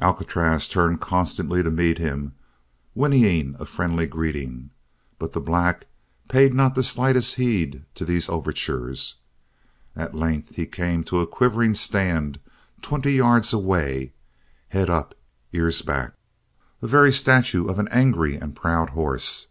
[0.00, 2.34] Alcatraz turned constantly to meet him,
[2.94, 4.70] whinnying a friendly greeting,
[5.18, 5.86] but the black
[6.28, 9.16] paid not the slightest heed to these overtures.
[9.96, 12.38] At length he came to a quivering stand
[12.80, 14.12] twenty yards away,
[14.68, 15.16] head up,
[15.52, 16.12] ears back,
[16.80, 19.48] a very statue of an angry and proud horse.